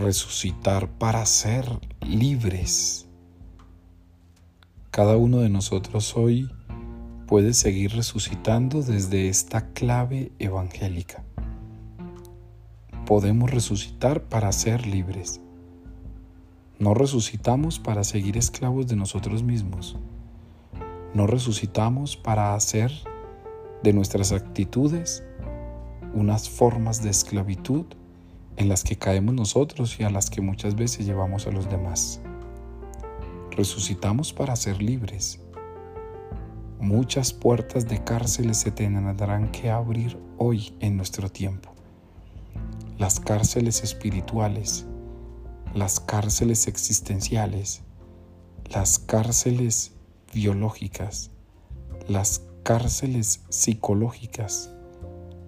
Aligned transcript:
resucitar 0.00 0.88
para 0.88 1.24
ser 1.26 1.64
libres. 2.00 3.06
Cada 4.90 5.16
uno 5.16 5.38
de 5.38 5.50
nosotros 5.50 6.16
hoy 6.16 6.50
puede 7.26 7.52
seguir 7.52 7.92
resucitando 7.92 8.82
desde 8.82 9.28
esta 9.28 9.72
clave 9.72 10.32
evangélica. 10.38 11.22
Podemos 13.06 13.50
resucitar 13.50 14.24
para 14.24 14.50
ser 14.52 14.86
libres. 14.86 15.40
No 16.78 16.94
resucitamos 16.94 17.78
para 17.78 18.02
seguir 18.02 18.36
esclavos 18.36 18.86
de 18.86 18.96
nosotros 18.96 19.42
mismos. 19.42 19.96
No 21.14 21.26
resucitamos 21.26 22.16
para 22.16 22.54
hacer 22.54 22.90
de 23.82 23.92
nuestras 23.92 24.32
actitudes 24.32 25.22
unas 26.14 26.48
formas 26.48 27.02
de 27.02 27.10
esclavitud 27.10 27.86
en 28.60 28.68
las 28.68 28.84
que 28.84 28.98
caemos 28.98 29.34
nosotros 29.34 29.98
y 29.98 30.02
a 30.02 30.10
las 30.10 30.28
que 30.28 30.42
muchas 30.42 30.74
veces 30.74 31.06
llevamos 31.06 31.46
a 31.46 31.50
los 31.50 31.70
demás. 31.70 32.20
Resucitamos 33.52 34.34
para 34.34 34.54
ser 34.54 34.82
libres. 34.82 35.40
Muchas 36.78 37.32
puertas 37.32 37.88
de 37.88 38.04
cárceles 38.04 38.58
se 38.58 38.70
tendrán 38.70 39.50
que 39.50 39.70
abrir 39.70 40.18
hoy 40.36 40.74
en 40.80 40.98
nuestro 40.98 41.30
tiempo. 41.30 41.72
Las 42.98 43.18
cárceles 43.18 43.82
espirituales, 43.82 44.84
las 45.74 45.98
cárceles 45.98 46.68
existenciales, 46.68 47.80
las 48.68 48.98
cárceles 48.98 49.94
biológicas, 50.34 51.30
las 52.08 52.42
cárceles 52.62 53.40
psicológicas, 53.48 54.70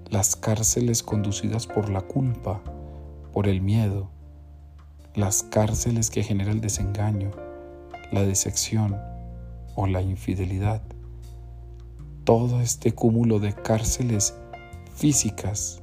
las 0.09 0.35
cárceles 0.35 1.03
conducidas 1.03 1.67
por 1.67 1.91
la 1.91 2.01
culpa, 2.01 2.63
por 3.33 3.49
el 3.49 3.61
miedo, 3.63 4.11
las 5.15 5.43
cárceles 5.43 6.11
que 6.11 6.23
genera 6.23 6.53
el 6.53 6.61
desengaño, 6.61 7.31
la 8.11 8.23
decepción 8.23 8.97
o 9.75 9.87
la 9.87 10.03
infidelidad. 10.03 10.83
Todo 12.25 12.61
este 12.61 12.95
cúmulo 12.95 13.41
de 13.41 13.55
cárceles 13.55 14.35
físicas 14.95 15.83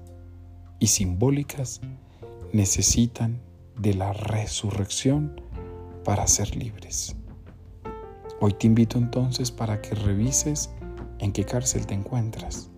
y 0.79 0.87
simbólicas 0.87 1.81
necesitan 2.53 3.41
de 3.77 3.93
la 3.93 4.13
resurrección 4.13 5.41
para 6.03 6.27
ser 6.27 6.55
libres. 6.55 7.15
Hoy 8.41 8.53
te 8.53 8.67
invito 8.67 8.97
entonces 8.97 9.51
para 9.51 9.81
que 9.81 9.95
revises 9.95 10.69
en 11.19 11.33
qué 11.33 11.43
cárcel 11.43 11.85
te 11.85 11.93
encuentras. 11.93 12.69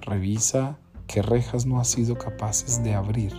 Revisa 0.00 0.78
qué 1.06 1.22
rejas 1.22 1.66
no 1.66 1.80
has 1.80 1.88
sido 1.88 2.18
capaces 2.18 2.82
de 2.82 2.94
abrir 2.94 3.32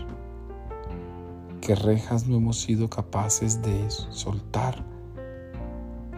qué 1.67 1.75
rejas 1.75 2.27
no 2.27 2.37
hemos 2.37 2.61
sido 2.61 2.89
capaces 2.89 3.61
de 3.61 3.89
soltar, 3.89 4.85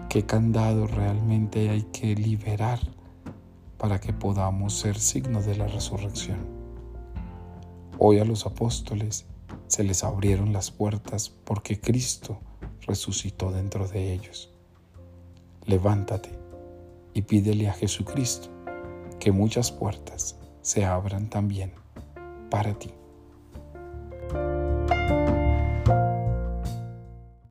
qué 0.08 0.24
candado 0.24 0.86
realmente 0.86 1.72
hay 1.72 1.82
que 1.92 2.14
liberar 2.14 2.78
para 3.80 4.00
que 4.00 4.14
podamos 4.14 4.76
ser 4.76 5.00
signo 5.00 5.42
de 5.42 5.58
la 5.58 5.66
resurrección. 5.66 6.38
Hoy 7.98 8.20
a 8.20 8.26
los 8.26 8.46
apóstoles 8.46 9.26
se 9.66 9.84
les 9.84 10.04
abrieron 10.04 10.54
las 10.54 10.70
puertas 10.70 11.30
porque 11.30 11.82
Cristo 11.82 12.38
resucitó 12.86 13.52
dentro 13.52 13.88
de 13.88 14.14
ellos. 14.14 14.54
Levántate 15.66 16.30
y 17.16 17.24
pídele 17.24 17.70
a 17.70 17.74
Jesucristo 17.74 18.50
que 19.20 19.32
muchas 19.32 19.72
puertas 19.72 20.38
se 20.62 20.86
abran 20.86 21.28
también 21.28 21.74
para 22.52 22.78
ti. 22.78 22.94